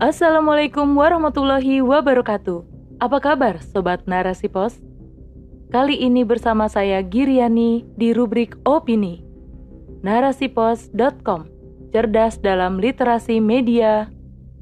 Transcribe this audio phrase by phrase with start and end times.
[0.00, 2.64] Assalamualaikum warahmatullahi wabarakatuh.
[3.04, 4.80] Apa kabar Sobat Narasi Pos?
[5.68, 9.20] Kali ini bersama saya Giriani di rubrik Opini.
[10.00, 11.52] Narasipos.com
[11.92, 14.08] Cerdas dalam literasi media,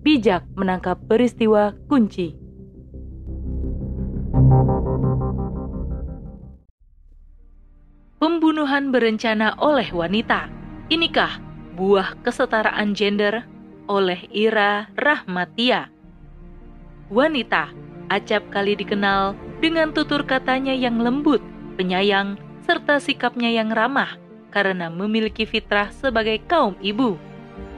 [0.03, 2.34] bijak menangkap peristiwa kunci.
[8.18, 10.50] Pembunuhan berencana oleh wanita.
[10.91, 11.39] Inikah
[11.79, 13.46] buah kesetaraan gender
[13.89, 15.89] oleh Ira Rahmatia.
[17.09, 17.73] Wanita
[18.13, 21.41] acap kali dikenal dengan tutur katanya yang lembut,
[21.81, 22.37] penyayang,
[22.69, 24.21] serta sikapnya yang ramah
[24.53, 27.17] karena memiliki fitrah sebagai kaum ibu.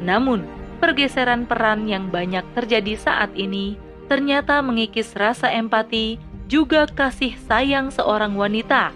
[0.02, 0.44] Namun,
[0.82, 3.78] pergeseran peran yang banyak terjadi saat ini
[4.10, 6.18] ternyata mengikis rasa empati
[6.50, 8.90] juga kasih sayang seorang wanita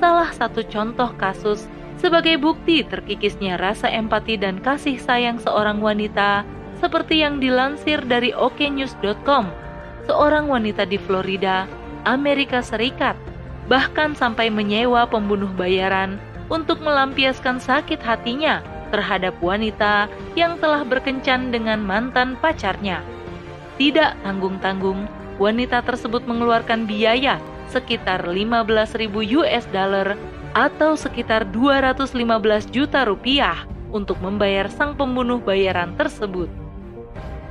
[0.00, 1.68] salah satu contoh kasus
[2.00, 6.48] sebagai bukti terkikisnya rasa empati dan kasih sayang seorang wanita
[6.80, 9.52] seperti yang dilansir dari oknews.com.
[10.08, 11.68] Seorang wanita di Florida,
[12.08, 13.14] Amerika Serikat,
[13.68, 16.16] bahkan sampai menyewa pembunuh bayaran
[16.48, 23.04] untuk melampiaskan sakit hatinya terhadap wanita yang telah berkencan dengan mantan pacarnya.
[23.78, 25.06] Tidak tanggung-tanggung,
[25.38, 27.38] wanita tersebut mengeluarkan biaya
[27.70, 29.06] sekitar 15.000
[29.38, 30.18] US dollar
[30.52, 36.50] atau sekitar 215 juta rupiah untuk membayar sang pembunuh bayaran tersebut.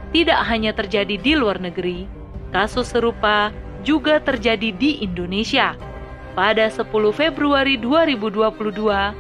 [0.09, 2.09] Tidak hanya terjadi di luar negeri,
[2.49, 3.53] kasus serupa
[3.85, 5.77] juga terjadi di Indonesia.
[6.33, 9.13] Pada 10 Februari 2022,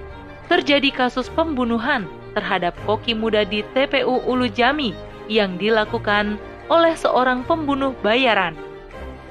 [0.49, 4.95] terjadi kasus pembunuhan terhadap koki muda di TPU Ulu Jami
[5.29, 6.39] yang dilakukan
[6.71, 8.57] oleh seorang pembunuh bayaran.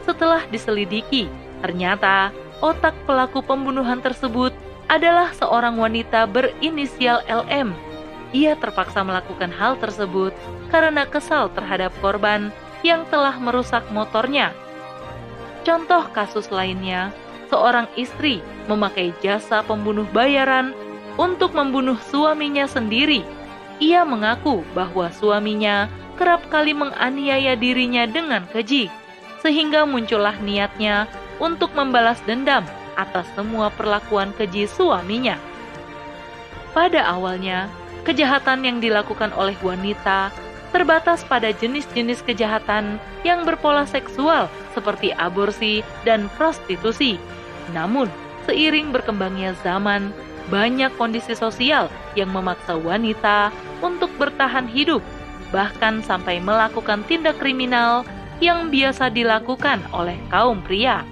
[0.05, 4.51] Setelah diselidiki, Ternyata, otak pelaku pembunuhan tersebut
[4.89, 7.77] adalah seorang wanita berinisial LM.
[8.33, 10.37] Ia terpaksa melakukan hal tersebut
[10.69, 12.53] karena kesal terhadap korban
[12.85, 14.53] yang telah merusak motornya.
[15.65, 17.13] Contoh kasus lainnya,
[17.53, 20.73] seorang istri memakai jasa pembunuh bayaran
[21.17, 23.25] untuk membunuh suaminya sendiri.
[23.79, 25.89] Ia mengaku bahwa suaminya
[26.19, 28.91] kerap kali menganiaya dirinya dengan keji,
[29.41, 31.07] sehingga muncullah niatnya
[31.39, 32.67] untuk membalas dendam
[32.99, 35.39] atas semua perlakuan keji suaminya.
[36.75, 37.71] Pada awalnya,
[38.03, 40.35] kejahatan yang dilakukan oleh wanita
[40.69, 47.17] terbatas pada jenis-jenis kejahatan yang berpola seksual seperti aborsi dan prostitusi.
[47.73, 48.07] Namun,
[48.45, 50.13] seiring berkembangnya zaman,
[50.53, 55.01] banyak kondisi sosial yang memaksa wanita untuk bertahan hidup,
[55.53, 58.05] bahkan sampai melakukan tindak kriminal
[58.39, 61.03] yang biasa dilakukan oleh kaum pria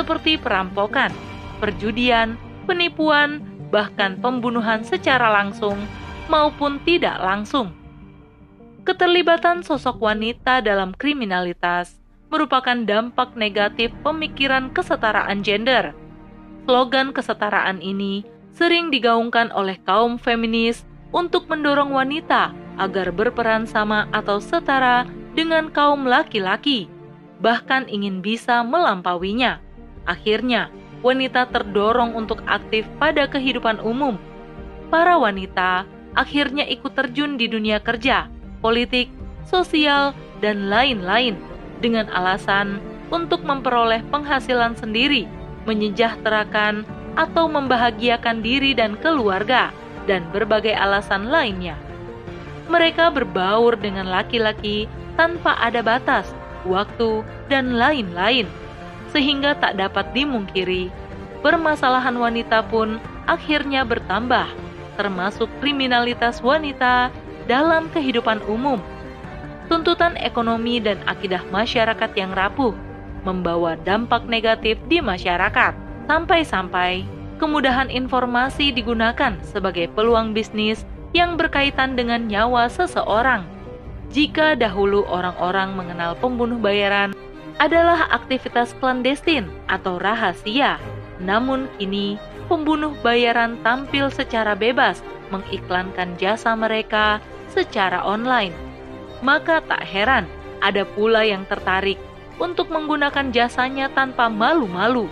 [0.00, 1.12] seperti perampokan,
[1.60, 5.76] perjudian, penipuan, bahkan pembunuhan secara langsung
[6.32, 7.76] maupun tidak langsung.
[8.88, 12.00] Keterlibatan sosok wanita dalam kriminalitas
[12.32, 15.92] merupakan dampak negatif pemikiran kesetaraan gender.
[16.64, 18.24] Slogan kesetaraan ini
[18.56, 25.04] sering digaungkan oleh kaum feminis untuk mendorong wanita agar berperan sama atau setara
[25.36, 26.88] dengan kaum laki-laki,
[27.44, 29.60] bahkan ingin bisa melampauinya.
[30.08, 34.20] Akhirnya, wanita terdorong untuk aktif pada kehidupan umum.
[34.92, 38.26] Para wanita akhirnya ikut terjun di dunia kerja,
[38.60, 39.08] politik,
[39.46, 40.12] sosial,
[40.42, 41.38] dan lain-lain
[41.80, 45.26] dengan alasan untuk memperoleh penghasilan sendiri,
[45.64, 46.84] menyejahterakan
[47.14, 49.74] atau membahagiakan diri dan keluarga,
[50.08, 51.76] dan berbagai alasan lainnya.
[52.70, 54.86] Mereka berbaur dengan laki-laki
[55.18, 56.30] tanpa ada batas,
[56.62, 58.46] waktu, dan lain-lain
[59.10, 60.90] sehingga tak dapat dimungkiri,
[61.42, 64.46] permasalahan wanita pun akhirnya bertambah,
[64.94, 67.10] termasuk kriminalitas wanita
[67.50, 68.78] dalam kehidupan umum.
[69.70, 72.74] Tuntutan ekonomi dan akidah masyarakat yang rapuh
[73.22, 75.76] membawa dampak negatif di masyarakat,
[76.10, 77.06] sampai-sampai
[77.38, 80.82] kemudahan informasi digunakan sebagai peluang bisnis
[81.14, 83.46] yang berkaitan dengan nyawa seseorang.
[84.10, 87.14] Jika dahulu orang-orang mengenal pembunuh bayaran
[87.60, 90.80] adalah aktivitas klandestin atau rahasia.
[91.20, 92.16] Namun kini,
[92.48, 97.20] pembunuh bayaran tampil secara bebas mengiklankan jasa mereka
[97.52, 98.56] secara online.
[99.20, 100.24] Maka tak heran
[100.64, 102.00] ada pula yang tertarik
[102.40, 105.06] untuk menggunakan jasanya tanpa malu-malu.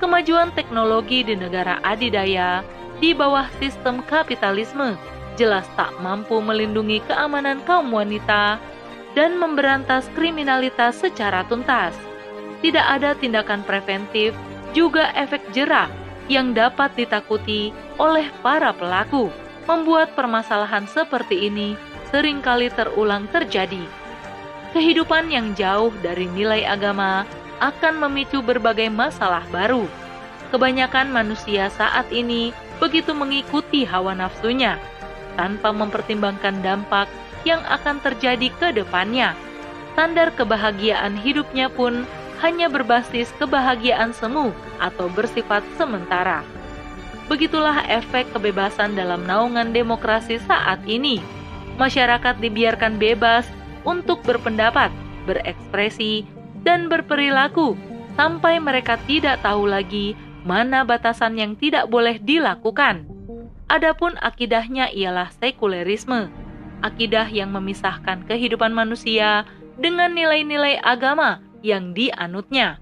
[0.00, 2.64] Kemajuan teknologi di negara adidaya
[2.98, 4.96] di bawah sistem kapitalisme
[5.36, 8.56] jelas tak mampu melindungi keamanan kaum wanita
[9.14, 11.94] dan memberantas kriminalitas secara tuntas.
[12.60, 14.34] Tidak ada tindakan preventif,
[14.74, 15.86] juga efek jerah
[16.26, 19.30] yang dapat ditakuti oleh para pelaku,
[19.70, 21.78] membuat permasalahan seperti ini
[22.10, 23.80] sering kali terulang terjadi.
[24.74, 27.22] Kehidupan yang jauh dari nilai agama
[27.62, 29.86] akan memicu berbagai masalah baru.
[30.50, 32.50] Kebanyakan manusia saat ini
[32.82, 34.78] begitu mengikuti hawa nafsunya
[35.38, 37.06] tanpa mempertimbangkan dampak
[37.44, 39.32] yang akan terjadi ke depannya.
[39.94, 42.02] Standar kebahagiaan hidupnya pun
[42.42, 44.50] hanya berbasis kebahagiaan semu
[44.82, 46.42] atau bersifat sementara.
[47.30, 51.22] Begitulah efek kebebasan dalam naungan demokrasi saat ini.
[51.80, 53.48] Masyarakat dibiarkan bebas
[53.86, 54.92] untuk berpendapat,
[55.24, 56.28] berekspresi,
[56.66, 57.76] dan berperilaku
[58.14, 60.12] sampai mereka tidak tahu lagi
[60.44, 63.08] mana batasan yang tidak boleh dilakukan.
[63.72, 66.28] Adapun akidahnya ialah sekulerisme,
[66.84, 69.48] akidah yang memisahkan kehidupan manusia
[69.80, 72.76] dengan nilai-nilai agama yang dianutnya.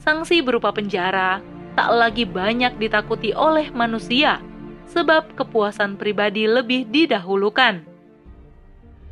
[0.00, 1.44] Sanksi berupa penjara
[1.76, 4.40] tak lagi banyak ditakuti oleh manusia,
[4.88, 7.84] sebab kepuasan pribadi lebih didahulukan.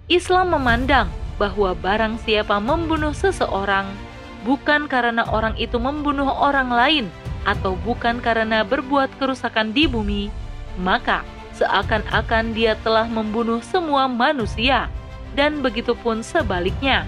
[0.09, 3.85] Islam memandang bahwa barang siapa membunuh seseorang
[4.49, 7.07] bukan karena orang itu membunuh orang lain
[7.45, 10.33] atau bukan karena berbuat kerusakan di bumi,
[10.81, 11.21] maka
[11.55, 14.91] seakan-akan dia telah membunuh semua manusia,
[15.39, 17.07] dan begitu pun sebaliknya.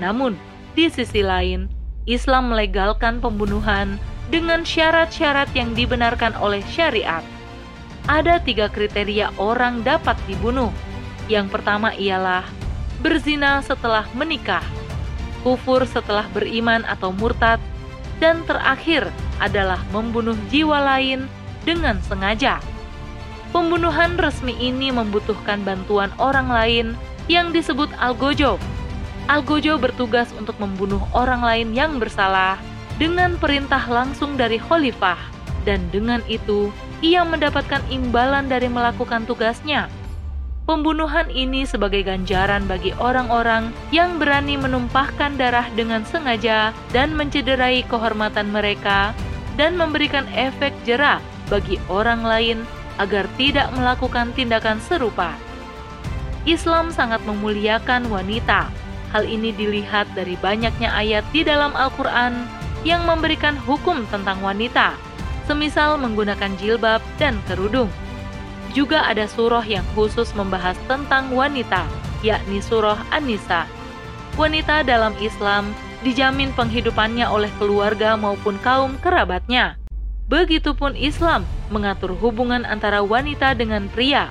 [0.00, 0.36] Namun,
[0.76, 1.68] di sisi lain,
[2.04, 3.96] Islam melegalkan pembunuhan
[4.28, 7.24] dengan syarat-syarat yang dibenarkan oleh syariat.
[8.06, 10.70] Ada tiga kriteria orang dapat dibunuh.
[11.26, 12.46] Yang pertama ialah
[13.02, 14.62] berzina setelah menikah,
[15.42, 17.58] kufur setelah beriman atau murtad,
[18.22, 19.10] dan terakhir
[19.42, 21.26] adalah membunuh jiwa lain
[21.66, 22.62] dengan sengaja.
[23.56, 26.92] Pembunuhan resmi ini membutuhkan bantuan orang lain
[27.24, 28.60] yang disebut algojo
[29.32, 32.60] Algojo bertugas untuk membunuh orang lain yang bersalah
[33.00, 35.16] dengan perintah langsung dari khalifah
[35.64, 36.68] dan dengan itu
[37.00, 39.88] ia mendapatkan imbalan dari melakukan tugasnya.
[40.68, 48.52] Pembunuhan ini sebagai ganjaran bagi orang-orang yang berani menumpahkan darah dengan sengaja dan mencederai kehormatan
[48.52, 49.16] mereka
[49.56, 52.60] dan memberikan efek jerah bagi orang lain
[52.96, 55.36] agar tidak melakukan tindakan serupa.
[56.46, 58.70] Islam sangat memuliakan wanita
[59.14, 62.46] Hal ini dilihat dari banyaknya ayat di dalam Al-Quran
[62.82, 64.94] yang memberikan hukum tentang wanita,
[65.46, 67.90] semisal menggunakan jilbab dan kerudung.
[68.74, 71.86] Juga ada surah yang khusus membahas tentang wanita,
[72.20, 73.64] yakni surah An-Nisa.
[74.36, 75.72] Wanita dalam Islam
[76.04, 79.80] dijamin penghidupannya oleh keluarga maupun kaum kerabatnya.
[80.26, 84.26] Begitupun Islam mengatur hubungan antara wanita dengan pria,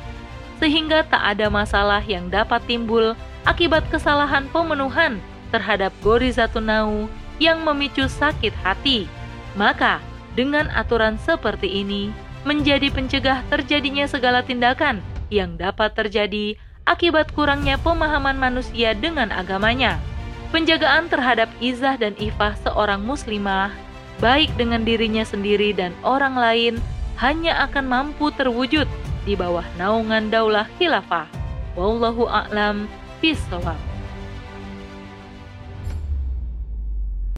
[0.59, 3.15] sehingga tak ada masalah yang dapat timbul
[3.47, 5.23] akibat kesalahan pemenuhan
[5.55, 7.07] terhadap Gorizatun
[7.39, 9.07] yang memicu sakit hati.
[9.55, 10.03] Maka,
[10.35, 12.11] dengan aturan seperti ini,
[12.43, 14.99] menjadi pencegah terjadinya segala tindakan
[15.31, 19.97] yang dapat terjadi akibat kurangnya pemahaman manusia dengan agamanya.
[20.51, 23.71] Penjagaan terhadap izah dan ifah seorang muslimah,
[24.19, 26.75] baik dengan dirinya sendiri dan orang lain,
[27.19, 28.87] hanya akan mampu terwujud
[29.23, 31.27] di bawah naungan daulah khilafah.
[31.75, 32.87] Wallahu a'lam
[33.19, 33.84] bishawab.